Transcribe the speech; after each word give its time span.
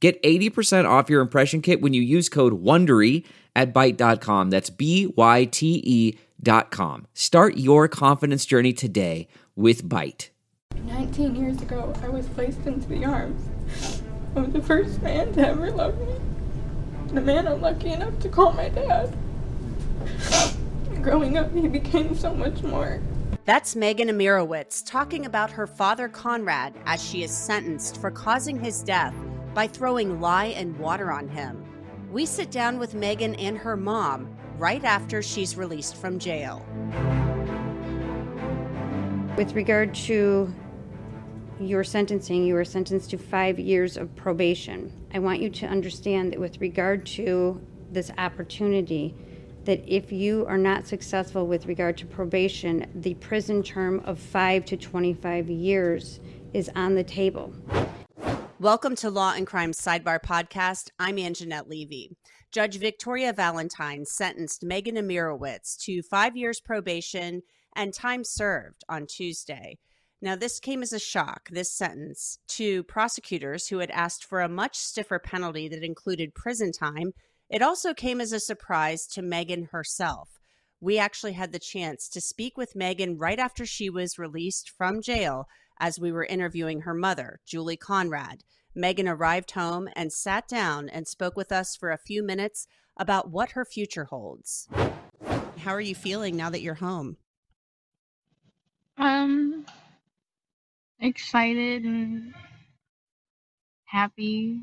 Get 0.00 0.22
80% 0.22 0.88
off 0.88 1.10
your 1.10 1.20
impression 1.20 1.60
kit 1.60 1.80
when 1.80 1.92
you 1.92 2.02
use 2.02 2.28
code 2.28 2.62
WONDERY 2.62 3.24
at 3.56 3.74
Byte.com. 3.74 4.50
That's 4.50 4.70
B-Y-T-E 4.70 6.18
dot 6.40 6.70
com. 6.70 7.06
Start 7.14 7.56
your 7.56 7.88
confidence 7.88 8.46
journey 8.46 8.72
today 8.72 9.26
with 9.56 9.88
Byte. 9.88 10.28
19 10.84 11.34
years 11.34 11.60
ago, 11.60 11.92
I 12.02 12.08
was 12.08 12.28
placed 12.28 12.64
into 12.64 12.88
the 12.88 13.04
arms 13.04 14.02
of 14.36 14.52
the 14.52 14.62
first 14.62 15.02
man 15.02 15.32
to 15.32 15.48
ever 15.48 15.72
love 15.72 15.98
me. 15.98 16.14
The 17.12 17.20
man 17.20 17.48
I'm 17.48 17.60
lucky 17.60 17.88
enough 17.88 18.16
to 18.20 18.28
call 18.28 18.52
my 18.52 18.68
dad. 18.68 19.16
Growing 21.02 21.38
up, 21.38 21.52
he 21.52 21.66
became 21.66 22.14
so 22.14 22.32
much 22.32 22.62
more. 22.62 23.00
That's 23.44 23.74
Megan 23.74 24.08
Imirowicz 24.08 24.84
talking 24.86 25.26
about 25.26 25.50
her 25.50 25.66
father 25.66 26.08
Konrad 26.08 26.74
as 26.86 27.02
she 27.02 27.24
is 27.24 27.36
sentenced 27.36 28.00
for 28.00 28.10
causing 28.10 28.60
his 28.60 28.82
death 28.82 29.14
by 29.58 29.66
throwing 29.66 30.20
lye 30.20 30.54
and 30.56 30.78
water 30.78 31.10
on 31.10 31.26
him. 31.26 31.64
We 32.12 32.26
sit 32.26 32.48
down 32.52 32.78
with 32.78 32.94
Megan 32.94 33.34
and 33.34 33.58
her 33.58 33.76
mom 33.76 34.32
right 34.56 34.84
after 34.84 35.20
she's 35.20 35.56
released 35.56 35.96
from 35.96 36.20
jail. 36.20 36.64
With 39.36 39.54
regard 39.54 39.96
to 40.06 40.54
your 41.58 41.82
sentencing, 41.82 42.44
you 42.44 42.54
were 42.54 42.64
sentenced 42.64 43.10
to 43.10 43.18
five 43.18 43.58
years 43.58 43.96
of 43.96 44.14
probation. 44.14 44.92
I 45.12 45.18
want 45.18 45.40
you 45.40 45.50
to 45.50 45.66
understand 45.66 46.34
that 46.34 46.38
with 46.38 46.60
regard 46.60 47.04
to 47.16 47.60
this 47.90 48.12
opportunity, 48.16 49.12
that 49.64 49.82
if 49.92 50.12
you 50.12 50.46
are 50.46 50.56
not 50.56 50.86
successful 50.86 51.48
with 51.48 51.66
regard 51.66 51.96
to 51.96 52.06
probation, 52.06 52.86
the 52.94 53.14
prison 53.14 53.64
term 53.64 54.02
of 54.04 54.20
five 54.20 54.64
to 54.66 54.76
25 54.76 55.50
years 55.50 56.20
is 56.52 56.70
on 56.76 56.94
the 56.94 57.02
table. 57.02 57.52
Welcome 58.60 58.96
to 58.96 59.10
Law 59.10 59.34
and 59.36 59.46
Crime 59.46 59.70
Sidebar 59.70 60.18
Podcast. 60.20 60.90
I'm 60.98 61.14
Anjanette 61.14 61.68
Levy. 61.68 62.16
Judge 62.50 62.76
Victoria 62.78 63.32
Valentine 63.32 64.04
sentenced 64.04 64.64
Megan 64.64 64.96
Imirowicz 64.96 65.78
to 65.84 66.02
five 66.02 66.36
years 66.36 66.58
probation 66.58 67.42
and 67.76 67.94
time 67.94 68.24
served 68.24 68.82
on 68.88 69.06
Tuesday. 69.06 69.78
Now, 70.20 70.34
this 70.34 70.58
came 70.58 70.82
as 70.82 70.92
a 70.92 70.98
shock, 70.98 71.48
this 71.52 71.72
sentence, 71.72 72.40
to 72.48 72.82
prosecutors 72.82 73.68
who 73.68 73.78
had 73.78 73.92
asked 73.92 74.24
for 74.24 74.40
a 74.40 74.48
much 74.48 74.76
stiffer 74.76 75.20
penalty 75.20 75.68
that 75.68 75.84
included 75.84 76.34
prison 76.34 76.72
time. 76.72 77.12
It 77.48 77.62
also 77.62 77.94
came 77.94 78.20
as 78.20 78.32
a 78.32 78.40
surprise 78.40 79.06
to 79.12 79.22
Megan 79.22 79.68
herself. 79.70 80.30
We 80.80 80.98
actually 80.98 81.34
had 81.34 81.52
the 81.52 81.60
chance 81.60 82.08
to 82.08 82.20
speak 82.20 82.56
with 82.56 82.74
Megan 82.74 83.18
right 83.18 83.38
after 83.38 83.64
she 83.64 83.88
was 83.88 84.18
released 84.18 84.68
from 84.68 85.00
jail 85.00 85.46
as 85.78 85.98
we 85.98 86.12
were 86.12 86.24
interviewing 86.24 86.80
her 86.82 86.94
mother, 86.94 87.40
Julie 87.46 87.76
Conrad. 87.76 88.44
Megan 88.74 89.08
arrived 89.08 89.52
home 89.52 89.88
and 89.94 90.12
sat 90.12 90.46
down 90.46 90.88
and 90.88 91.08
spoke 91.08 91.36
with 91.36 91.50
us 91.50 91.74
for 91.74 91.90
a 91.90 91.98
few 91.98 92.22
minutes 92.22 92.66
about 92.96 93.30
what 93.30 93.50
her 93.50 93.64
future 93.64 94.04
holds. 94.04 94.68
How 95.58 95.72
are 95.72 95.80
you 95.80 95.94
feeling 95.94 96.36
now 96.36 96.50
that 96.50 96.62
you're 96.62 96.74
home? 96.74 97.16
Um, 98.96 99.66
excited 101.00 101.84
and 101.84 102.34
happy. 103.84 104.62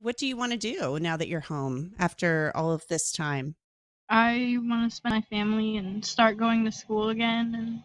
What 0.00 0.16
do 0.16 0.26
you 0.26 0.36
want 0.36 0.52
to 0.52 0.58
do 0.58 0.98
now 0.98 1.16
that 1.16 1.28
you're 1.28 1.40
home 1.40 1.92
after 1.98 2.52
all 2.54 2.72
of 2.72 2.86
this 2.88 3.12
time? 3.12 3.56
I 4.08 4.56
want 4.60 4.90
to 4.90 4.96
spend 4.96 5.14
my 5.14 5.20
family 5.22 5.76
and 5.76 6.04
start 6.04 6.36
going 6.36 6.64
to 6.64 6.72
school 6.72 7.10
again 7.10 7.54
and 7.54 7.82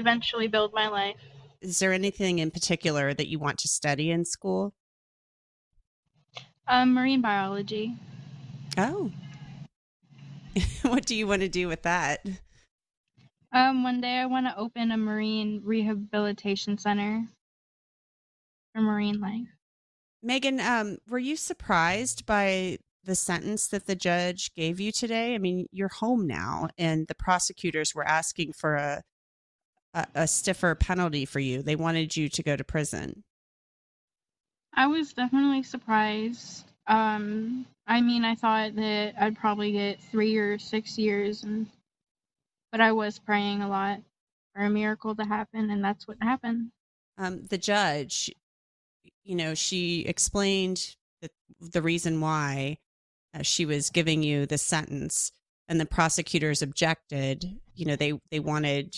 eventually 0.00 0.48
build 0.48 0.72
my 0.74 0.88
life. 0.88 1.16
Is 1.60 1.78
there 1.78 1.92
anything 1.92 2.38
in 2.38 2.50
particular 2.50 3.14
that 3.14 3.28
you 3.28 3.38
want 3.38 3.58
to 3.58 3.68
study 3.68 4.10
in 4.10 4.24
school? 4.24 4.74
Um, 6.66 6.94
marine 6.94 7.20
biology. 7.20 7.96
Oh. 8.78 9.10
what 10.82 11.04
do 11.04 11.14
you 11.14 11.26
want 11.26 11.42
to 11.42 11.48
do 11.48 11.68
with 11.68 11.82
that? 11.82 12.26
Um, 13.52 13.82
one 13.82 14.00
day 14.00 14.18
I 14.18 14.26
want 14.26 14.46
to 14.46 14.56
open 14.56 14.90
a 14.90 14.96
marine 14.96 15.60
rehabilitation 15.64 16.78
center 16.78 17.26
for 18.72 18.80
marine 18.80 19.20
life. 19.20 19.48
Megan, 20.22 20.60
um, 20.60 20.98
were 21.08 21.18
you 21.18 21.36
surprised 21.36 22.26
by 22.26 22.78
the 23.04 23.14
sentence 23.14 23.66
that 23.68 23.86
the 23.86 23.96
judge 23.96 24.54
gave 24.54 24.78
you 24.78 24.92
today? 24.92 25.34
I 25.34 25.38
mean, 25.38 25.66
you're 25.72 25.88
home 25.88 26.26
now, 26.26 26.68
and 26.78 27.06
the 27.08 27.14
prosecutors 27.14 27.94
were 27.94 28.06
asking 28.06 28.52
for 28.52 28.76
a 28.76 29.02
a, 29.94 30.06
a 30.14 30.26
stiffer 30.26 30.74
penalty 30.74 31.24
for 31.24 31.40
you. 31.40 31.62
They 31.62 31.76
wanted 31.76 32.16
you 32.16 32.28
to 32.28 32.42
go 32.42 32.56
to 32.56 32.64
prison. 32.64 33.24
I 34.74 34.86
was 34.86 35.12
definitely 35.12 35.62
surprised. 35.62 36.64
Um, 36.86 37.66
I 37.86 38.00
mean, 38.00 38.24
I 38.24 38.34
thought 38.34 38.76
that 38.76 39.14
I'd 39.20 39.36
probably 39.36 39.72
get 39.72 40.00
three 40.00 40.36
or 40.36 40.58
six 40.58 40.96
years, 40.96 41.42
and 41.42 41.66
but 42.70 42.80
I 42.80 42.92
was 42.92 43.18
praying 43.18 43.62
a 43.62 43.68
lot 43.68 44.00
for 44.54 44.62
a 44.62 44.70
miracle 44.70 45.14
to 45.16 45.24
happen, 45.24 45.70
and 45.70 45.84
that's 45.84 46.06
what 46.06 46.16
happened. 46.20 46.70
Um, 47.18 47.46
the 47.46 47.58
judge, 47.58 48.30
you 49.24 49.34
know, 49.34 49.54
she 49.54 50.00
explained 50.02 50.96
the, 51.20 51.28
the 51.60 51.82
reason 51.82 52.20
why 52.20 52.78
uh, 53.34 53.42
she 53.42 53.66
was 53.66 53.90
giving 53.90 54.22
you 54.22 54.46
the 54.46 54.58
sentence, 54.58 55.32
and 55.68 55.80
the 55.80 55.86
prosecutors 55.86 56.62
objected. 56.62 57.58
You 57.74 57.86
know, 57.86 57.96
they 57.96 58.18
they 58.30 58.40
wanted 58.40 58.96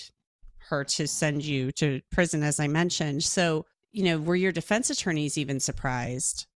her 0.72 0.84
to 0.84 1.06
send 1.06 1.44
you 1.44 1.70
to 1.70 2.00
prison, 2.10 2.42
as 2.42 2.58
I 2.58 2.66
mentioned. 2.66 3.22
So, 3.22 3.66
you 3.92 4.04
know, 4.04 4.18
were 4.18 4.36
your 4.36 4.52
defense 4.52 4.88
attorneys 4.88 5.36
even 5.36 5.60
surprised? 5.60 6.46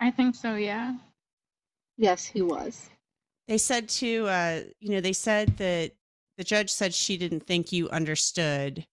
I 0.00 0.10
think 0.10 0.34
so, 0.34 0.54
yeah. 0.54 0.94
Yes, 1.98 2.24
he 2.24 2.40
was. 2.40 2.88
They 3.46 3.58
said 3.58 3.90
to, 3.90 4.26
uh, 4.26 4.60
you 4.80 4.88
know, 4.88 5.02
they 5.02 5.12
said 5.12 5.58
that 5.58 5.92
the 6.38 6.44
judge 6.44 6.70
said 6.70 6.94
she 6.94 7.18
didn't 7.18 7.46
think 7.46 7.72
you 7.72 7.90
understood 7.90 8.86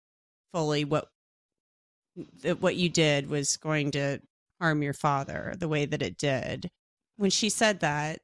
fully 0.51 0.83
what 0.83 1.07
that 2.41 2.59
what 2.61 2.75
you 2.75 2.89
did 2.89 3.29
was 3.29 3.55
going 3.55 3.91
to 3.91 4.19
harm 4.59 4.83
your 4.83 4.93
father 4.93 5.53
the 5.57 5.69
way 5.69 5.85
that 5.85 6.01
it 6.01 6.17
did. 6.17 6.69
When 7.15 7.29
she 7.29 7.49
said 7.49 7.79
that, 7.79 8.19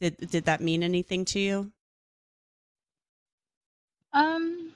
did 0.00 0.16
did 0.16 0.46
that 0.46 0.60
mean 0.60 0.82
anything 0.82 1.24
to 1.26 1.38
you? 1.38 1.72
Um, 4.12 4.74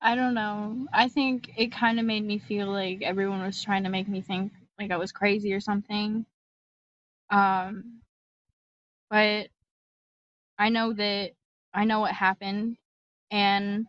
I 0.00 0.14
don't 0.14 0.34
know. 0.34 0.86
I 0.92 1.08
think 1.08 1.50
it 1.56 1.72
kind 1.72 1.98
of 1.98 2.06
made 2.06 2.24
me 2.24 2.38
feel 2.38 2.70
like 2.70 3.02
everyone 3.02 3.42
was 3.42 3.62
trying 3.62 3.84
to 3.84 3.88
make 3.90 4.08
me 4.08 4.20
think 4.20 4.52
like 4.78 4.90
I 4.90 4.96
was 4.96 5.12
crazy 5.12 5.52
or 5.52 5.60
something. 5.60 6.26
Um, 7.30 8.00
but 9.10 9.48
I 10.58 10.68
know 10.68 10.92
that 10.92 11.32
I 11.72 11.84
know 11.84 12.00
what 12.00 12.12
happened 12.12 12.76
and 13.30 13.86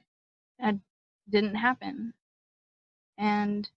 that 0.60 0.76
didn't 1.30 1.56
happen. 1.56 2.14
And 3.18 3.70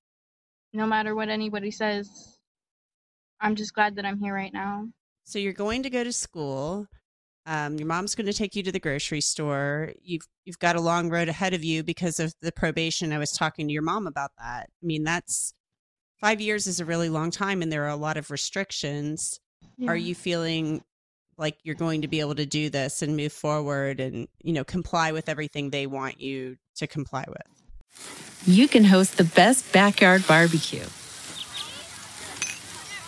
no 0.73 0.87
matter 0.87 1.15
what 1.15 1.29
anybody 1.29 1.71
says, 1.71 2.39
I'm 3.41 3.57
just 3.57 3.75
glad 3.75 3.97
that 3.97 4.05
I'm 4.07 4.19
here 4.19 4.35
right 4.35 4.53
now. 4.53 4.89
So 5.25 5.39
you're 5.39 5.53
going 5.53 5.83
to 5.83 5.91
go 5.91 6.05
to 6.05 6.13
school. 6.13 6.87
Um, 7.49 7.79
your 7.79 7.87
mom's 7.87 8.15
going 8.15 8.27
to 8.27 8.35
take 8.35 8.55
you 8.55 8.63
to 8.65 8.71
the 8.71 8.79
grocery 8.79 9.23
store. 9.23 9.93
You've 10.03 10.29
you've 10.45 10.59
got 10.59 10.77
a 10.77 10.83
long 10.83 11.09
road 11.09 11.31
ahead 11.31 11.55
of 11.55 11.65
you 11.65 11.83
because 11.83 12.21
of 12.21 12.35
the 12.43 12.53
probation. 12.53 13.11
I 13.11 13.19
was 13.19 13.33
talking 13.33 13.67
to 13.67 13.73
your 13.73 13.83
mom 13.83 14.07
about 14.07 14.33
that. 14.39 14.69
I 14.71 14.87
mean, 14.87 15.03
that's 15.03 15.55
five 16.21 16.43
years 16.43 16.67
is 16.67 16.79
a 16.79 16.85
really 16.85 17.09
long 17.09 17.31
time, 17.31 17.63
and 17.63 17.73
there 17.73 17.85
are 17.85 17.89
a 17.89 17.97
lot 17.97 18.19
of 18.19 18.31
restrictions. 18.31 19.41
Yeah. 19.79 19.91
Are 19.91 19.97
you 19.97 20.15
feeling 20.15 20.83
like 21.39 21.57
you're 21.63 21.75
going 21.75 22.03
to 22.03 22.09
be 22.09 22.21
able 22.21 22.35
to 22.35 22.45
do 22.45 22.69
this 22.69 23.01
and 23.01 23.17
move 23.17 23.33
forward, 23.33 23.99
and 23.99 24.29
you 24.43 24.53
know, 24.53 24.65
comply 24.65 25.13
with 25.13 25.31
everything 25.31 25.71
they 25.71 25.87
want 25.87 26.21
you 26.21 26.59
to 26.77 26.87
comply 26.87 27.25
with? 27.27 28.47
You 28.47 28.69
can 28.69 28.85
host 28.85 29.17
the 29.17 29.25
best 29.25 29.73
backyard 29.73 30.27
barbecue 30.29 30.85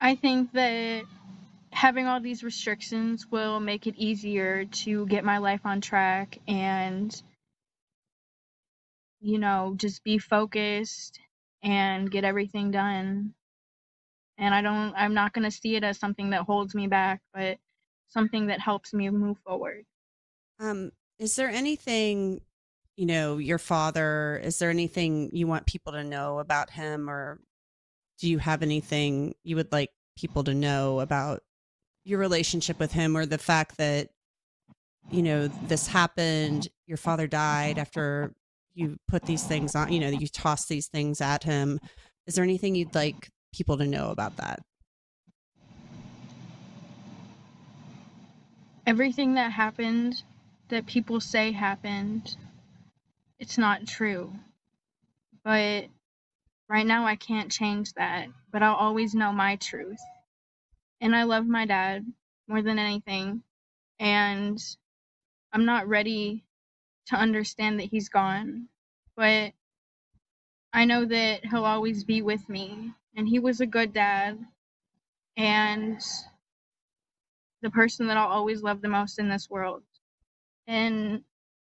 I 0.00 0.14
think 0.14 0.52
that 0.52 1.04
having 1.70 2.06
all 2.06 2.20
these 2.20 2.42
restrictions 2.42 3.26
will 3.30 3.60
make 3.60 3.86
it 3.86 3.96
easier 3.96 4.64
to 4.64 5.06
get 5.06 5.24
my 5.24 5.38
life 5.38 5.60
on 5.64 5.80
track 5.80 6.38
and, 6.46 7.14
you 9.20 9.38
know, 9.38 9.74
just 9.76 10.04
be 10.04 10.18
focused 10.18 11.18
and 11.62 12.10
get 12.10 12.24
everything 12.24 12.70
done. 12.70 13.34
And 14.38 14.54
I 14.54 14.60
don't, 14.62 14.94
I'm 14.96 15.14
not 15.14 15.32
going 15.32 15.44
to 15.44 15.50
see 15.50 15.76
it 15.76 15.84
as 15.84 15.98
something 15.98 16.30
that 16.30 16.42
holds 16.42 16.74
me 16.74 16.86
back, 16.86 17.20
but 17.32 17.58
something 18.08 18.46
that 18.46 18.60
helps 18.60 18.92
me 18.92 19.08
move 19.10 19.38
forward. 19.46 19.84
Um, 20.60 20.92
is 21.18 21.36
there 21.36 21.48
anything, 21.48 22.42
you 22.96 23.06
know, 23.06 23.38
your 23.38 23.58
father, 23.58 24.40
is 24.42 24.58
there 24.58 24.70
anything 24.70 25.30
you 25.32 25.46
want 25.46 25.66
people 25.66 25.92
to 25.92 26.04
know 26.04 26.38
about 26.38 26.70
him 26.70 27.08
or 27.10 27.40
do 28.18 28.28
you 28.28 28.38
have 28.38 28.62
anything 28.62 29.34
you 29.44 29.56
would 29.56 29.70
like 29.72 29.90
people 30.16 30.44
to 30.44 30.54
know 30.54 31.00
about 31.00 31.42
your 32.04 32.18
relationship 32.18 32.78
with 32.78 32.92
him 32.92 33.16
or 33.16 33.26
the 33.26 33.38
fact 33.38 33.76
that 33.76 34.08
you 35.10 35.22
know 35.22 35.48
this 35.68 35.86
happened 35.86 36.68
your 36.86 36.96
father 36.96 37.26
died 37.26 37.78
after 37.78 38.32
you 38.74 38.96
put 39.08 39.24
these 39.24 39.44
things 39.44 39.74
on 39.74 39.92
you 39.92 40.00
know 40.00 40.08
you 40.08 40.26
toss 40.26 40.66
these 40.66 40.88
things 40.88 41.20
at 41.20 41.42
him 41.42 41.78
is 42.26 42.34
there 42.34 42.44
anything 42.44 42.74
you'd 42.74 42.94
like 42.94 43.28
people 43.52 43.76
to 43.76 43.86
know 43.86 44.10
about 44.10 44.36
that 44.36 44.60
Everything 48.86 49.34
that 49.34 49.50
happened, 49.50 50.22
that 50.68 50.86
people 50.86 51.18
say 51.20 51.50
happened, 51.50 52.36
it's 53.40 53.58
not 53.58 53.84
true. 53.84 54.32
But 55.42 55.86
right 56.68 56.86
now 56.86 57.06
I 57.06 57.16
can't 57.16 57.50
change 57.50 57.92
that, 57.94 58.28
but 58.52 58.62
I'll 58.62 58.74
always 58.74 59.14
know 59.14 59.32
my 59.32 59.56
truth. 59.56 60.00
And 61.00 61.14
I 61.14 61.24
love 61.24 61.46
my 61.46 61.66
dad 61.66 62.04
more 62.48 62.62
than 62.62 62.78
anything. 62.78 63.42
And 63.98 64.62
I'm 65.52 65.64
not 65.64 65.88
ready 65.88 66.44
to 67.06 67.16
understand 67.16 67.80
that 67.80 67.88
he's 67.88 68.08
gone. 68.08 68.68
But 69.16 69.52
I 70.72 70.84
know 70.84 71.04
that 71.04 71.44
he'll 71.44 71.64
always 71.64 72.04
be 72.04 72.22
with 72.22 72.48
me. 72.48 72.92
And 73.16 73.28
he 73.28 73.38
was 73.38 73.60
a 73.60 73.66
good 73.66 73.92
dad. 73.92 74.38
And 75.36 76.00
the 77.62 77.70
person 77.70 78.06
that 78.08 78.16
I'll 78.16 78.28
always 78.28 78.62
love 78.62 78.80
the 78.82 78.88
most 78.88 79.18
in 79.18 79.28
this 79.28 79.48
world. 79.48 79.82
And 80.66 81.22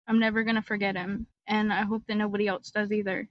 I'm 0.07 0.19
never 0.19 0.43
going 0.43 0.57
to 0.57 0.63
forget 0.63 0.97
him. 0.97 1.27
And 1.47 1.73
I 1.73 1.83
hope 1.83 2.03
that 2.09 2.17
nobody 2.17 2.47
else 2.47 2.71
does 2.71 2.93
either. 2.93 3.29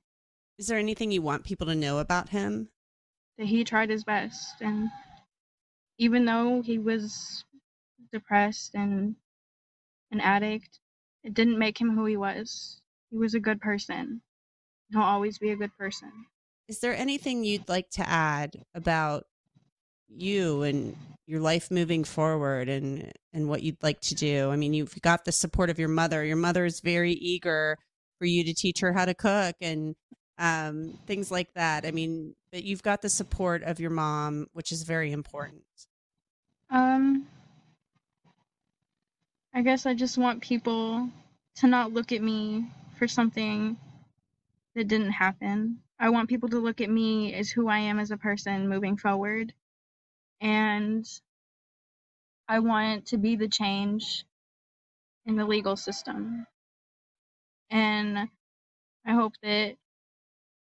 Is 0.57 0.67
there 0.67 0.77
anything 0.79 1.11
you 1.11 1.21
want 1.21 1.43
people 1.43 1.67
to 1.67 1.75
know 1.75 1.99
about 1.99 2.29
him 2.29 2.69
That 3.37 3.47
he 3.47 3.63
tried 3.63 3.89
his 3.89 4.03
best. 4.03 4.55
And 4.61 4.89
even 5.97 6.25
though 6.25 6.61
he 6.61 6.77
was 6.79 7.43
depressed 8.11 8.73
and 8.75 9.15
an 10.11 10.19
addict, 10.21 10.79
it 11.23 11.33
didn't 11.33 11.59
make 11.59 11.79
him 11.79 11.95
who 11.95 12.05
he 12.05 12.17
was. 12.17 12.81
He 13.11 13.17
was 13.17 13.33
a 13.33 13.39
good 13.39 13.59
person. 13.61 14.21
He'll 14.91 15.01
always 15.01 15.37
be 15.37 15.51
a 15.51 15.55
good 15.55 15.75
person. 15.77 16.11
is 16.67 16.79
there 16.79 16.95
anything 16.95 17.43
you'd 17.43 17.69
like 17.69 17.89
to 17.91 18.07
add 18.09 18.63
about 18.75 19.25
you 20.09 20.63
and 20.63 20.95
your 21.25 21.39
life 21.41 21.69
moving 21.71 22.03
forward 22.05 22.69
and 22.69 23.11
and 23.33 23.49
what 23.49 23.61
you'd 23.63 23.81
like 23.83 23.99
to 23.99 24.15
do 24.15 24.49
i 24.51 24.55
mean 24.55 24.73
you've 24.73 25.01
got 25.01 25.25
the 25.25 25.31
support 25.31 25.69
of 25.69 25.77
your 25.79 25.89
mother 25.89 26.23
your 26.23 26.37
mother 26.37 26.63
is 26.65 26.79
very 26.79 27.11
eager 27.13 27.77
for 28.17 28.25
you 28.25 28.43
to 28.45 28.53
teach 28.53 28.79
her 28.79 28.93
how 28.93 29.03
to 29.05 29.13
cook 29.13 29.55
and 29.61 29.95
um, 30.39 30.97
things 31.07 31.31
like 31.31 31.53
that 31.53 31.85
i 31.85 31.91
mean 31.91 32.35
but 32.51 32.63
you've 32.63 32.83
got 32.83 33.01
the 33.01 33.09
support 33.09 33.63
of 33.63 33.79
your 33.79 33.89
mom 33.89 34.47
which 34.53 34.71
is 34.71 34.83
very 34.83 35.11
important 35.11 35.63
Um, 36.69 37.27
I 39.53 39.61
guess 39.61 39.85
I 39.85 39.93
just 39.93 40.17
want 40.17 40.41
people 40.41 41.09
to 41.57 41.67
not 41.67 41.93
look 41.93 42.11
at 42.11 42.21
me 42.21 42.67
for 42.97 43.07
something 43.07 43.77
that 44.75 44.87
didn't 44.87 45.11
happen. 45.11 45.79
I 45.99 46.09
want 46.09 46.29
people 46.29 46.49
to 46.49 46.59
look 46.59 46.81
at 46.81 46.89
me 46.89 47.33
as 47.33 47.49
who 47.49 47.67
I 47.67 47.79
am 47.79 47.99
as 47.99 48.11
a 48.11 48.17
person 48.17 48.69
moving 48.69 48.97
forward. 48.97 49.53
And 50.41 51.07
I 52.47 52.59
want 52.59 53.07
to 53.07 53.17
be 53.17 53.35
the 53.35 53.47
change 53.47 54.25
in 55.25 55.35
the 55.37 55.45
legal 55.45 55.75
system. 55.75 56.45
And 57.69 58.29
I 59.05 59.13
hope 59.13 59.33
that 59.41 59.75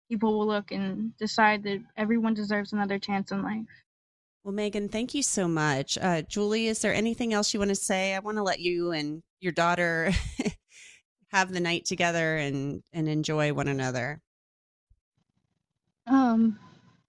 people 0.10 0.38
will 0.40 0.48
look 0.48 0.72
and 0.72 1.16
decide 1.18 1.64
that 1.64 1.82
everyone 1.98 2.34
deserves 2.34 2.74
another 2.74 3.00
chance 3.00 3.32
in 3.32 3.44
life. 3.44 3.68
well 4.44 4.54
megan 4.54 4.90
thank 4.90 5.14
you 5.14 5.24
so 5.24 5.48
much 5.48 5.98
uh, 6.00 6.22
julie 6.24 6.68
is 6.68 6.82
there 6.82 6.94
anything 6.94 7.34
else 7.34 7.54
you 7.54 7.60
want 7.60 7.70
to 7.70 7.76
say 7.76 8.16
i 8.16 8.20
want 8.20 8.38
to 8.38 8.44
let 8.44 8.60
you 8.60 8.92
and 8.92 9.24
your 9.42 9.52
daughter 9.54 10.12
have 11.32 11.52
the 11.52 11.60
night 11.60 11.86
together 11.86 12.38
and 12.38 12.84
and 12.94 13.08
enjoy 13.10 13.54
one 13.54 13.68
another 13.68 14.22
Um, 16.08 16.60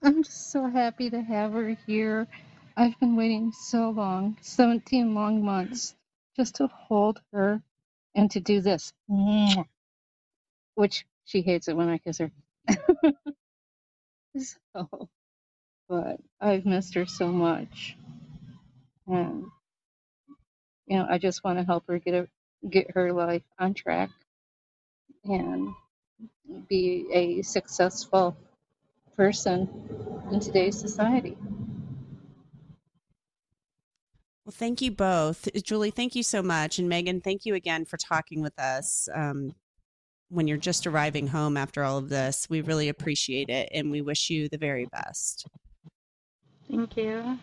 I'm 0.02 0.23
just 0.23 0.50
so 0.52 0.69
happy 0.69 1.11
to 1.11 1.20
have 1.23 1.52
her 1.52 1.76
here. 1.87 2.29
I've 2.76 2.99
been 3.00 3.17
waiting 3.17 3.52
so 3.52 3.90
long, 3.90 4.38
17 4.42 5.14
long 5.14 5.45
months, 5.45 5.95
just 6.37 6.57
to 6.57 6.69
hold 6.69 7.21
her 7.33 7.62
and 8.14 8.30
to 8.33 8.40
do 8.40 8.61
this, 8.61 8.92
which 10.75 11.07
she 11.25 11.42
hates 11.42 11.69
it 11.69 11.76
when 11.76 11.88
I 11.88 11.99
kiss 11.99 12.19
her. 12.19 12.33
so, 14.38 15.09
but 15.88 16.21
I've 16.40 16.67
missed 16.67 16.95
her 16.95 17.07
so 17.07 17.29
much, 17.29 17.97
and 19.07 19.45
you 20.87 20.99
know, 20.99 21.07
I 21.09 21.19
just 21.19 21.45
want 21.45 21.59
to 21.59 21.64
help 21.64 21.85
her 21.88 21.99
get 21.99 22.14
a, 22.14 22.29
get 22.69 22.90
her 22.93 23.12
life 23.12 23.43
on 23.59 23.75
track 23.75 24.11
and 25.25 25.73
be 26.69 27.07
a 27.12 27.43
successful 27.43 28.37
person 29.17 29.69
in 30.33 30.40
today's 30.40 30.79
society. 30.79 31.37
Well, 34.45 34.55
thank 34.57 34.81
you 34.81 34.90
both. 34.90 35.49
Julie, 35.62 35.90
thank 35.93 36.17
you 36.17 36.23
so 36.23 36.43
much. 36.43 36.79
And 36.79 36.88
Megan, 36.88 37.21
thank 37.21 37.45
you 37.45 37.55
again 37.55 37.85
for 37.85 37.97
talking 37.97 38.40
with 38.43 38.59
us. 38.59 39.09
Um, 39.14 39.55
when 40.30 40.49
you're 40.49 40.56
just 40.56 40.87
arriving 40.87 41.26
home 41.26 41.56
after 41.56 41.82
all 41.82 41.99
of 41.99 42.08
this, 42.08 42.46
we 42.49 42.60
really 42.60 42.88
appreciate 42.88 43.49
it 43.49 43.68
and 43.72 43.90
we 43.90 44.00
wish 44.00 44.30
you 44.30 44.49
the 44.49 44.58
very 44.58 44.87
best. 44.87 45.46
Thank 46.70 46.96
you. 46.96 47.38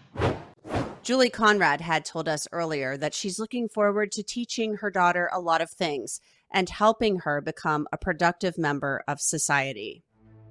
Julie 1.03 1.29
Conrad 1.29 1.81
had 1.81 2.03
told 2.03 2.27
us 2.27 2.47
earlier 2.51 2.97
that 2.97 3.13
she's 3.13 3.39
looking 3.39 3.69
forward 3.69 4.11
to 4.13 4.23
teaching 4.23 4.75
her 4.75 4.89
daughter 4.89 5.29
a 5.31 5.39
lot 5.39 5.61
of 5.61 5.69
things 5.69 6.19
and 6.51 6.69
helping 6.69 7.19
her 7.19 7.41
become 7.41 7.87
a 7.91 7.97
productive 7.97 8.57
member 8.57 9.01
of 9.07 9.19
society. 9.19 10.03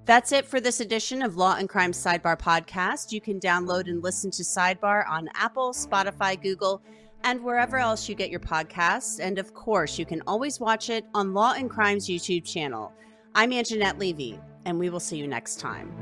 That's 0.04 0.30
it 0.30 0.46
for 0.46 0.60
this 0.60 0.80
edition 0.80 1.20
of 1.22 1.36
Law 1.36 1.56
and 1.56 1.68
Crime 1.68 1.92
Sidebar 1.92 2.38
podcast. 2.38 3.12
You 3.12 3.20
can 3.20 3.40
download 3.40 3.88
and 3.88 4.02
listen 4.02 4.30
to 4.32 4.42
Sidebar 4.42 5.08
on 5.08 5.28
Apple, 5.34 5.72
Spotify, 5.72 6.40
Google, 6.40 6.80
and 7.26 7.42
wherever 7.42 7.76
else 7.76 8.08
you 8.08 8.14
get 8.14 8.30
your 8.30 8.40
podcasts. 8.40 9.18
And 9.20 9.38
of 9.38 9.52
course, 9.52 9.98
you 9.98 10.06
can 10.06 10.22
always 10.28 10.60
watch 10.60 10.88
it 10.90 11.04
on 11.12 11.34
Law 11.34 11.54
and 11.54 11.68
Crime's 11.68 12.06
YouTube 12.06 12.44
channel. 12.44 12.92
I'm 13.34 13.50
Anjanette 13.50 13.98
Levy, 13.98 14.38
and 14.64 14.78
we 14.78 14.90
will 14.90 15.00
see 15.00 15.16
you 15.18 15.26
next 15.26 15.58
time. 15.58 15.92